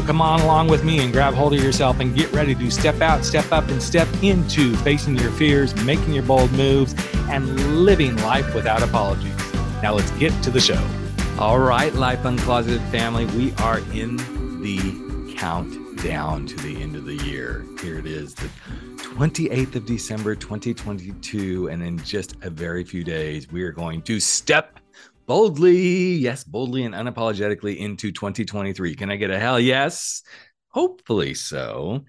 [0.00, 2.70] So come on along with me and grab hold of yourself and get ready to
[2.70, 6.94] step out, step up, and step into facing your fears, making your bold moves,
[7.28, 9.36] and living life without apologies.
[9.82, 10.82] Now let's get to the show.
[11.38, 14.16] All right, Life Uncloseted family, we are in
[14.62, 17.66] the countdown to the end of the year.
[17.82, 18.48] Here it is, the
[18.96, 21.68] 28th of December, 2022.
[21.68, 24.79] And in just a very few days, we are going to step
[25.26, 28.94] boldly, yes, boldly and unapologetically into 2023.
[28.94, 30.22] Can I get a hell yes?
[30.68, 32.04] Hopefully so.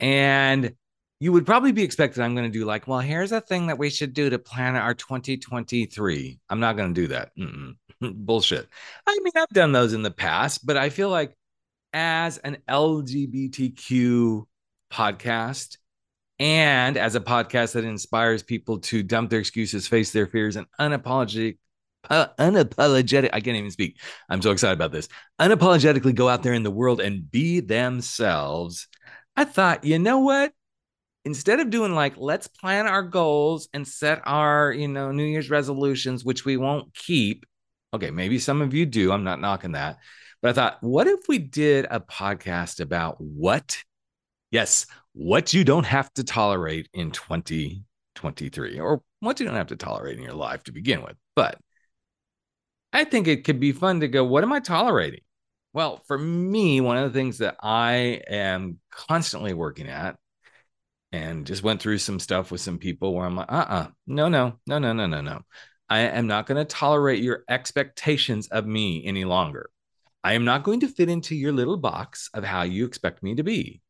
[0.00, 0.74] And
[1.20, 3.78] you would probably be expected I'm going to do like, well, here's a thing that
[3.78, 6.40] we should do to plan our 2023.
[6.50, 7.30] I'm not going to do that.
[8.00, 8.68] Bullshit.
[9.06, 11.36] I mean, I've done those in the past, but I feel like
[11.92, 14.46] as an LGBTQ
[14.92, 15.76] podcast
[16.38, 20.66] and as a podcast that inspires people to dump their excuses, face their fears, and
[20.80, 21.58] unapologetic,
[22.12, 23.30] Uh, unapologetic.
[23.32, 23.98] I can't even speak.
[24.28, 25.08] I'm so excited about this.
[25.40, 28.86] Unapologetically go out there in the world and be themselves.
[29.34, 30.52] I thought, you know what?
[31.24, 35.48] Instead of doing like, let's plan our goals and set our, you know, New Year's
[35.48, 37.46] resolutions, which we won't keep.
[37.94, 39.10] Okay, maybe some of you do.
[39.10, 39.96] I'm not knocking that.
[40.42, 43.82] But I thought, what if we did a podcast about what,
[44.50, 49.76] yes, what you don't have to tolerate in 2023 or what you don't have to
[49.76, 51.16] tolerate in your life to begin with.
[51.34, 51.56] But
[52.92, 55.22] I think it could be fun to go, what am I tolerating?
[55.72, 60.16] Well, for me, one of the things that I am constantly working at
[61.12, 63.86] and just went through some stuff with some people where I'm like, uh uh-uh, uh,
[64.06, 65.42] no, no, no, no, no, no, no.
[65.88, 69.70] I am not going to tolerate your expectations of me any longer.
[70.24, 73.34] I am not going to fit into your little box of how you expect me
[73.34, 73.82] to be.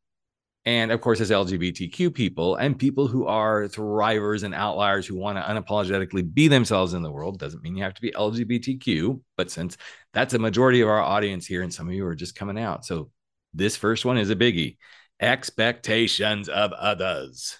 [0.65, 5.37] And of course, as LGBTQ people and people who are thrivers and outliers who want
[5.37, 9.19] to unapologetically be themselves in the world, doesn't mean you have to be LGBTQ.
[9.35, 9.75] But since
[10.13, 12.85] that's a majority of our audience here, and some of you are just coming out.
[12.85, 13.11] So
[13.53, 14.77] this first one is a biggie
[15.19, 17.57] expectations of others.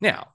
[0.00, 0.28] Now,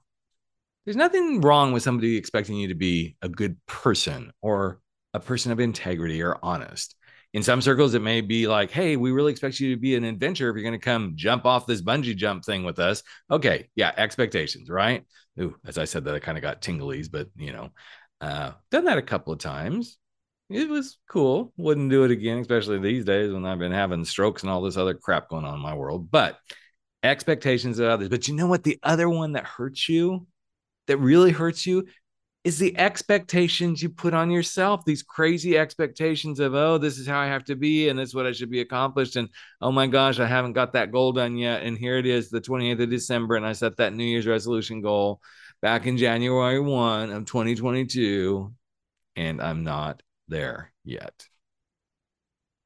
[0.84, 4.80] there's nothing wrong with somebody expecting you to be a good person or
[5.14, 6.94] a person of integrity or honest
[7.34, 10.04] in some circles it may be like hey we really expect you to be an
[10.04, 13.02] adventure if you're going to come jump off this bungee jump thing with us.
[13.30, 15.04] Okay yeah expectations right?
[15.40, 17.70] Ooh, as i said that i kind of got tinglies but you know
[18.20, 19.98] uh done that a couple of times.
[20.50, 21.52] It was cool.
[21.58, 24.76] Wouldn't do it again especially these days when i've been having strokes and all this
[24.76, 26.10] other crap going on in my world.
[26.10, 26.38] But
[27.02, 28.08] expectations of others.
[28.08, 28.64] But you know what?
[28.64, 30.26] The other one that hurts you
[30.86, 31.86] that really hurts you
[32.48, 37.20] is the expectations you put on yourself these crazy expectations of oh this is how
[37.20, 39.28] i have to be and this is what i should be accomplished and
[39.60, 42.40] oh my gosh i haven't got that goal done yet and here it is the
[42.40, 45.20] 28th of december and i set that new year's resolution goal
[45.60, 48.50] back in january 1 of 2022
[49.16, 51.26] and i'm not there yet.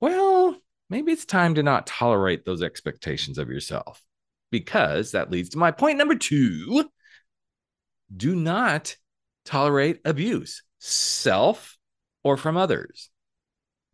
[0.01, 0.57] Well
[0.91, 4.01] maybe it's time to not tolerate those expectations of yourself
[4.53, 6.89] because that leads to my point number two.
[8.15, 8.95] Do not
[9.45, 11.77] tolerate abuse, self
[12.25, 13.11] or from others.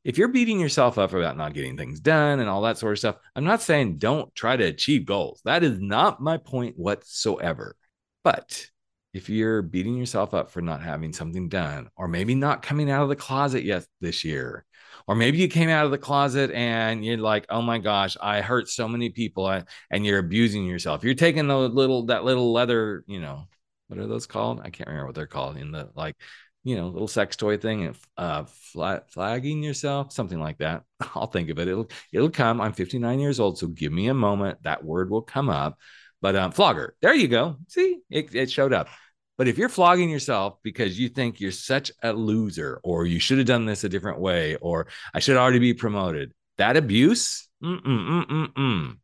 [0.04, 2.98] If you're beating yourself up about not getting things done and all that sort of
[2.98, 5.42] stuff, I'm not saying don't try to achieve goals.
[5.44, 7.76] That is not my point whatsoever.
[8.25, 8.66] But
[9.12, 13.03] if you're beating yourself up for not having something done, or maybe not coming out
[13.03, 14.64] of the closet yet this year,
[15.06, 18.42] or maybe you came out of the closet and you're like, oh my gosh, I
[18.42, 19.48] hurt so many people,
[19.91, 21.03] and you're abusing yourself.
[21.03, 23.48] You're taking the little that little leather, you know,
[23.88, 24.60] what are those called?
[24.60, 26.16] I can't remember what they're called in the like,
[26.65, 30.84] you know, little sex toy thing and uh flat flagging yourself, something like that.
[31.15, 31.69] I'll think of it.
[31.69, 32.61] It'll it'll come.
[32.61, 34.62] I'm 59 years old, so give me a moment.
[34.62, 35.79] That word will come up.
[36.20, 37.56] But um, flogger, there you go.
[37.69, 38.88] See, it, it showed up.
[39.37, 43.38] But if you're flogging yourself because you think you're such a loser, or you should
[43.38, 48.96] have done this a different way, or I should already be promoted, that abuse, mm-mm-mm-mm-mm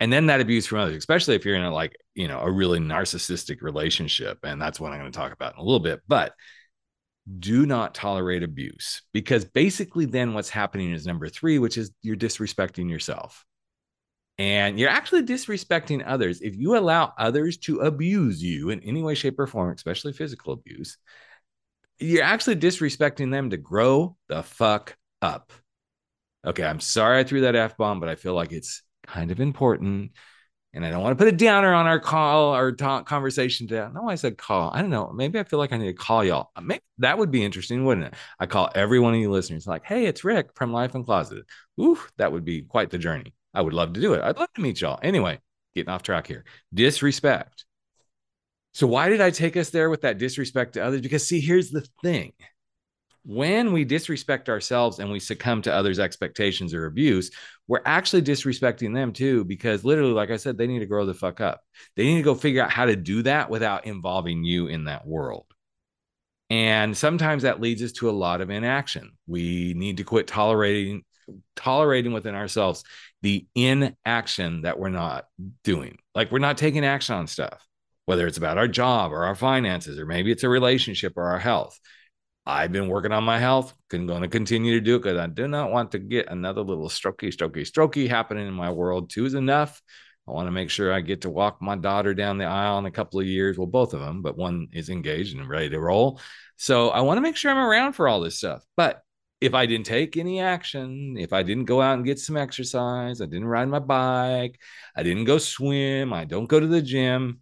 [0.00, 2.50] and then that abuse from others especially if you're in a like you know a
[2.50, 6.00] really narcissistic relationship and that's what i'm going to talk about in a little bit
[6.06, 6.32] but
[7.38, 12.16] do not tolerate abuse because basically then what's happening is number three which is you're
[12.16, 13.44] disrespecting yourself.
[14.38, 16.42] And you're actually disrespecting others.
[16.42, 20.52] If you allow others to abuse you in any way shape or form especially physical
[20.52, 20.98] abuse
[21.98, 25.52] you're actually disrespecting them to grow the fuck up.
[26.46, 30.12] Okay i'm sorry i threw that f-bomb but i feel like it's kind of important.
[30.72, 33.88] and I don't want to put a downer on our call or talk conversation today.
[33.94, 34.70] No, I said call.
[34.74, 35.10] I don't know.
[35.12, 36.50] Maybe I feel like I need to call y'all.
[36.54, 38.14] Uh, maybe that would be interesting, wouldn't it?
[38.38, 41.44] I call every one of you listeners, like, hey, it's Rick from Life Uncloseted.
[41.80, 43.32] Ooh, that would be quite the journey.
[43.54, 44.22] I would love to do it.
[44.22, 44.98] I'd love to meet y'all.
[45.02, 45.40] Anyway,
[45.74, 46.44] getting off track here.
[46.74, 47.64] Disrespect.
[48.74, 51.00] So why did I take us there with that disrespect to others?
[51.00, 52.34] Because see, here's the thing
[53.26, 57.32] when we disrespect ourselves and we succumb to others' expectations or abuse,
[57.66, 61.14] we're actually disrespecting them too, because literally, like I said, they need to grow the
[61.14, 61.60] fuck up.
[61.96, 65.06] They need to go figure out how to do that without involving you in that
[65.06, 65.46] world.
[66.50, 69.10] And sometimes that leads us to a lot of inaction.
[69.26, 71.02] We need to quit tolerating
[71.56, 72.84] tolerating within ourselves
[73.22, 75.24] the inaction that we're not
[75.64, 75.98] doing.
[76.14, 77.66] Like we're not taking action on stuff,
[78.04, 81.40] whether it's about our job or our finances, or maybe it's a relationship or our
[81.40, 81.76] health.
[82.46, 83.74] I've been working on my health.
[83.92, 86.60] I'm going to continue to do it because I do not want to get another
[86.62, 89.10] little strokey, strokey, strokey happening in my world.
[89.10, 89.82] Two is enough.
[90.28, 92.86] I want to make sure I get to walk my daughter down the aisle in
[92.86, 93.58] a couple of years.
[93.58, 96.20] Well, both of them, but one is engaged and ready to roll.
[96.56, 98.64] So I want to make sure I'm around for all this stuff.
[98.76, 99.02] But
[99.40, 103.20] if I didn't take any action, if I didn't go out and get some exercise,
[103.20, 104.58] I didn't ride my bike,
[104.96, 107.40] I didn't go swim, I don't go to the gym,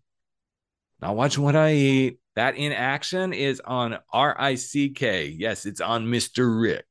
[1.00, 5.27] not watching what I eat, that inaction is on R I C K.
[5.27, 6.61] Yes, it's on Mr.
[6.61, 6.87] Rick.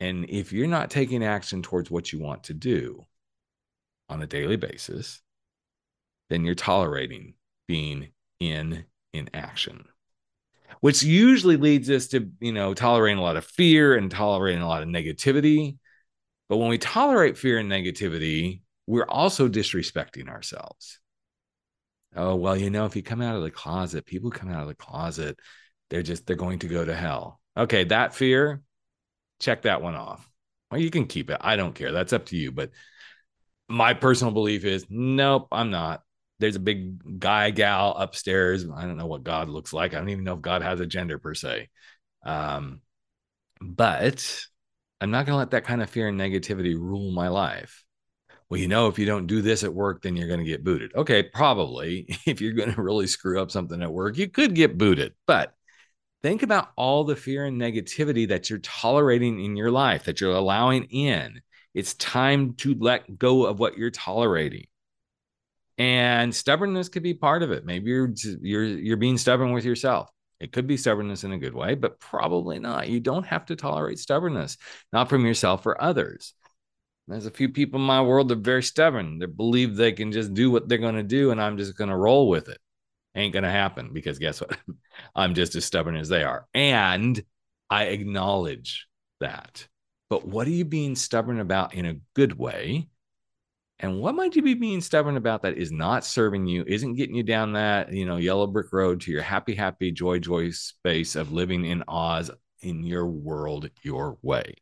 [0.00, 3.04] And if you're not taking action towards what you want to do
[4.08, 5.20] on a daily basis,
[6.28, 7.34] then you're tolerating
[7.68, 8.08] being
[8.40, 9.84] in inaction,
[10.80, 14.68] which usually leads us to, you know, tolerating a lot of fear and tolerating a
[14.68, 15.76] lot of negativity.
[16.48, 20.98] But when we tolerate fear and negativity, we're also disrespecting ourselves
[22.16, 24.68] oh well you know if you come out of the closet people come out of
[24.68, 25.38] the closet
[25.90, 27.40] they're just they're going to go to hell.
[27.56, 28.62] Okay that fear
[29.40, 30.28] check that one off.
[30.70, 31.38] Well you can keep it.
[31.40, 31.92] I don't care.
[31.92, 32.52] That's up to you.
[32.52, 32.70] But
[33.68, 36.02] my personal belief is nope i'm not.
[36.38, 38.66] There's a big guy gal upstairs.
[38.74, 39.94] I don't know what god looks like.
[39.94, 41.68] I don't even know if god has a gender per se.
[42.24, 42.80] Um,
[43.62, 44.46] but
[45.00, 47.84] i'm not going to let that kind of fear and negativity rule my life
[48.52, 50.62] well, you know, if you don't do this at work, then you're going to get
[50.62, 50.94] booted.
[50.94, 52.06] Okay, probably.
[52.26, 55.14] If you're going to really screw up something at work, you could get booted.
[55.26, 55.54] But
[56.22, 60.34] think about all the fear and negativity that you're tolerating in your life, that you're
[60.34, 61.40] allowing in.
[61.72, 64.66] It's time to let go of what you're tolerating.
[65.78, 67.64] And stubbornness could be part of it.
[67.64, 68.12] Maybe you're
[68.42, 70.10] you're you're being stubborn with yourself.
[70.40, 72.90] It could be stubbornness in a good way, but probably not.
[72.90, 74.58] You don't have to tolerate stubbornness,
[74.92, 76.34] not from yourself or others.
[77.12, 79.18] There's a few people in my world that are very stubborn.
[79.18, 81.90] They believe they can just do what they're going to do, and I'm just going
[81.90, 82.58] to roll with it.
[83.14, 84.56] Ain't going to happen because guess what?
[85.14, 86.46] I'm just as stubborn as they are.
[86.54, 87.22] And
[87.68, 88.86] I acknowledge
[89.20, 89.68] that.
[90.08, 92.88] But what are you being stubborn about in a good way?
[93.78, 97.16] And what might you be being stubborn about that is not serving you, isn't getting
[97.16, 101.16] you down that, you know, yellow brick road to your happy, happy, joy, joy space
[101.16, 102.30] of living in Oz
[102.60, 104.54] in your world your way?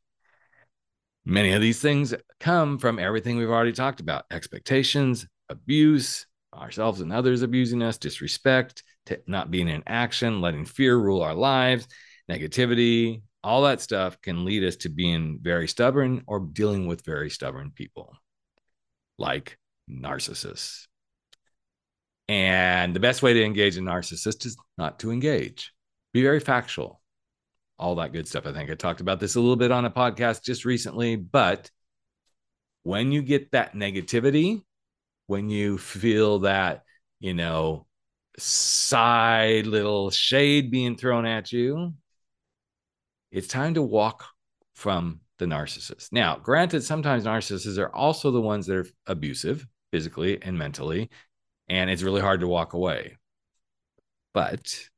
[1.31, 7.12] Many of these things come from everything we've already talked about expectations, abuse, ourselves and
[7.12, 8.82] others abusing us, disrespect,
[9.29, 11.87] not being in action, letting fear rule our lives,
[12.29, 17.31] negativity, all that stuff can lead us to being very stubborn or dealing with very
[17.31, 18.13] stubborn people
[19.17, 19.56] like
[19.89, 20.89] narcissists.
[22.27, 25.72] And the best way to engage a narcissist is not to engage.
[26.13, 26.99] Be very factual
[27.81, 28.46] all that good stuff.
[28.46, 31.70] I think I talked about this a little bit on a podcast just recently, but
[32.82, 34.63] when you get that negativity,
[35.27, 36.82] when you feel that,
[37.20, 37.87] you know,
[38.37, 41.94] side little shade being thrown at you,
[43.32, 44.27] it's time to walk
[44.75, 46.13] from the narcissist.
[46.13, 51.10] Now, granted, sometimes narcissists are also the ones that are abusive physically and mentally,
[51.69, 53.17] and it's really hard to walk away.
[54.34, 54.90] But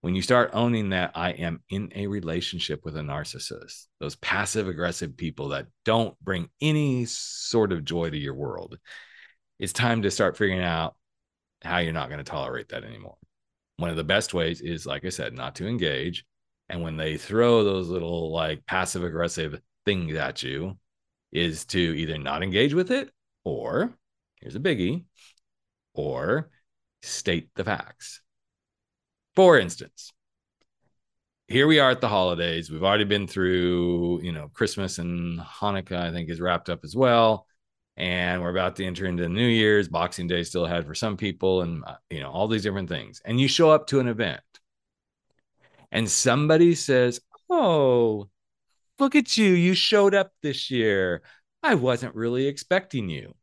[0.00, 4.68] when you start owning that I am in a relationship with a narcissist, those passive
[4.68, 8.78] aggressive people that don't bring any sort of joy to your world,
[9.58, 10.96] it's time to start figuring out
[11.62, 13.16] how you're not going to tolerate that anymore.
[13.78, 16.24] One of the best ways is, like I said, not to engage.
[16.68, 20.78] And when they throw those little like passive aggressive things at you,
[21.32, 23.10] is to either not engage with it
[23.44, 23.92] or
[24.40, 25.04] here's a biggie,
[25.94, 26.50] or
[27.02, 28.20] state the facts
[29.36, 30.12] for instance,
[31.48, 32.70] here we are at the holidays.
[32.70, 36.96] We've already been through, you know, Christmas and Hanukkah, I think, is wrapped up as
[36.96, 37.46] well.
[37.96, 41.62] And we're about to enter into New Year's, Boxing Day still ahead for some people,
[41.62, 43.22] and, uh, you know, all these different things.
[43.24, 44.40] And you show up to an event
[45.92, 48.28] and somebody says, Oh,
[48.98, 49.52] look at you.
[49.52, 51.22] You showed up this year.
[51.62, 53.34] I wasn't really expecting you.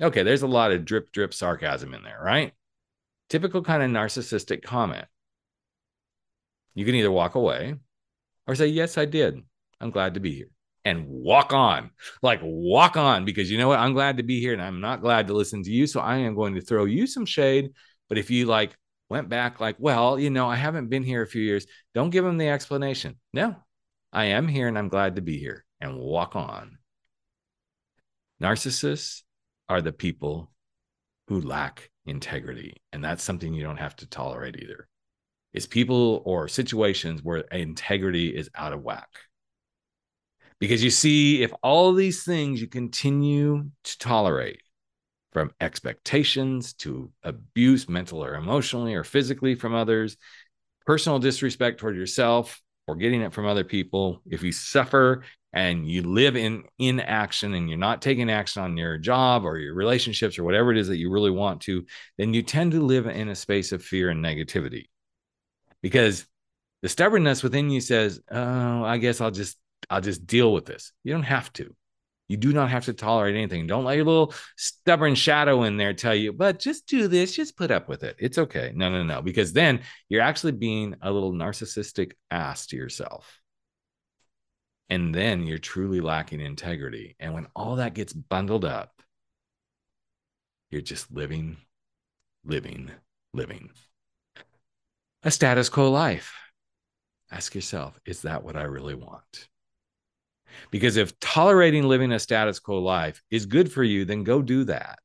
[0.00, 2.52] Okay, there's a lot of drip, drip sarcasm in there, right?
[3.28, 5.06] Typical kind of narcissistic comment.
[6.74, 7.74] You can either walk away
[8.46, 9.40] or say, Yes, I did.
[9.80, 10.50] I'm glad to be here
[10.86, 11.90] and walk on.
[12.22, 13.80] Like, walk on because you know what?
[13.80, 15.88] I'm glad to be here and I'm not glad to listen to you.
[15.88, 17.72] So I am going to throw you some shade.
[18.08, 18.76] But if you like
[19.10, 22.24] went back, like, well, you know, I haven't been here a few years, don't give
[22.24, 23.18] them the explanation.
[23.32, 23.56] No,
[24.12, 26.78] I am here and I'm glad to be here and walk on.
[28.40, 29.22] Narcissists
[29.68, 30.52] are the people
[31.26, 32.76] who lack integrity.
[32.92, 34.88] And that's something you don't have to tolerate either.
[35.52, 39.08] It's people or situations where integrity is out of whack.
[40.58, 44.62] Because you see, if all these things you continue to tolerate,
[45.36, 50.16] from expectations to abuse, mental or emotionally or physically from others,
[50.86, 56.02] personal disrespect toward yourself or getting it from other people, if you suffer and you
[56.02, 60.44] live in inaction and you're not taking action on your job or your relationships or
[60.44, 61.84] whatever it is that you really want to,
[62.18, 64.84] then you tend to live in a space of fear and negativity.
[65.82, 66.26] Because
[66.82, 69.56] the stubbornness within you says, "Oh, I guess I'll just
[69.90, 71.74] I'll just deal with this." You don't have to.
[72.28, 73.66] You do not have to tolerate anything.
[73.66, 77.56] Don't let your little stubborn shadow in there tell you, but just do this, just
[77.56, 78.16] put up with it.
[78.18, 78.72] It's okay.
[78.74, 83.40] No, no, no, because then you're actually being a little narcissistic ass to yourself.
[84.88, 87.16] And then you're truly lacking integrity.
[87.18, 88.92] And when all that gets bundled up,
[90.70, 91.56] you're just living,
[92.44, 92.90] living,
[93.32, 93.70] living
[95.26, 96.32] a status quo life.
[97.32, 99.48] Ask yourself, is that what I really want?
[100.70, 104.64] Because if tolerating living a status quo life is good for you, then go do
[104.64, 104.98] that.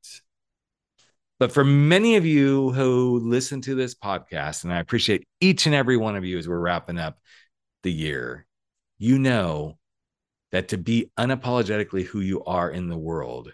[1.39, 5.73] But for many of you who listen to this podcast, and I appreciate each and
[5.73, 7.17] every one of you as we're wrapping up
[7.81, 8.45] the year,
[8.99, 9.79] you know
[10.51, 13.51] that to be unapologetically who you are in the world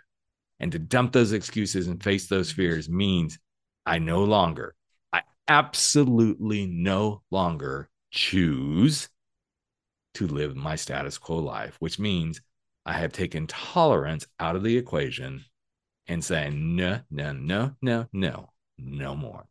[0.59, 3.39] and to dump those excuses and face those fears means
[3.85, 4.75] I no longer,
[5.13, 9.07] I absolutely no longer choose
[10.17, 12.41] to live my status quo life, which means
[12.85, 15.45] I have taken tolerance out of the equation
[16.07, 19.45] and saying, no, no, no, no, no, no more.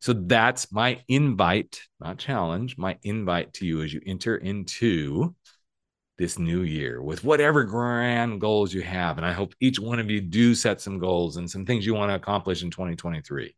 [0.00, 5.34] So that's my invite, not challenge, my invite to you as you enter into
[6.18, 9.16] this new year with whatever grand goals you have.
[9.16, 11.94] And I hope each one of you do set some goals and some things you
[11.94, 13.54] want to accomplish in 2023.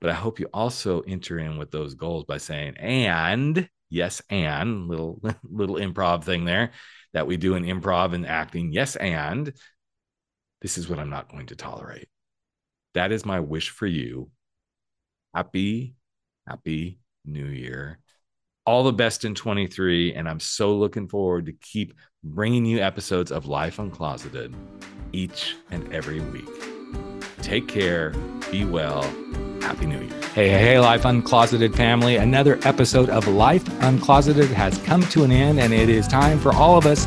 [0.00, 4.88] But I hope you also enter in with those goals by saying, and yes, and
[4.88, 6.72] little little improv thing there
[7.12, 8.72] that we do in improv and acting.
[8.72, 9.52] Yes, and
[10.62, 12.08] this is what I'm not going to tolerate.
[12.94, 14.30] That is my wish for you
[15.34, 15.94] happy,
[16.46, 17.98] happy new year.
[18.64, 20.14] All the best in 23.
[20.14, 24.54] And I'm so looking forward to keep bringing you episodes of Life Uncloseted
[25.12, 26.48] each and every week.
[27.40, 28.10] Take care,
[28.52, 29.02] be well,
[29.72, 30.20] happy new year.
[30.34, 32.16] Hey, hey, hey, Life Uncloseted family.
[32.16, 36.52] Another episode of Life Uncloseted has come to an end, and it is time for
[36.52, 37.06] all of us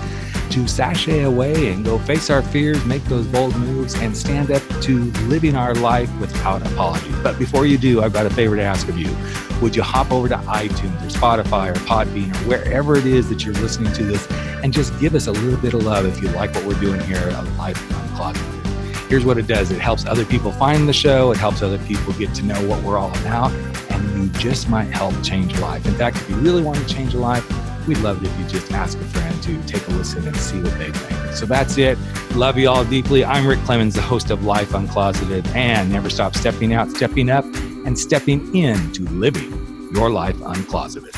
[0.49, 4.63] to sashay away and go face our fears, make those bold moves, and stand up
[4.81, 7.11] to living our life without apology.
[7.21, 9.15] But before you do, I've got a favor to ask of you.
[9.61, 13.45] Would you hop over to iTunes or Spotify or Podbean or wherever it is that
[13.45, 14.27] you're listening to this
[14.63, 16.99] and just give us a little bit of love if you like what we're doing
[17.01, 18.64] here at Life Uncloseted?
[19.07, 22.11] Here's what it does it helps other people find the show, it helps other people
[22.13, 23.51] get to know what we're all about,
[23.91, 25.85] and you just might help change a life.
[25.85, 27.47] In fact, if you really want to change a life,
[27.87, 30.59] we'd love it if you just ask a friend to take a listen and see
[30.59, 31.33] what they think.
[31.35, 31.99] So that's it.
[32.33, 33.23] Love you all deeply.
[33.23, 37.45] I'm Rick Clemons, the host of Life Uncloseted, and never stop stepping out, stepping up,
[37.85, 41.15] and stepping into living your life uncloseted.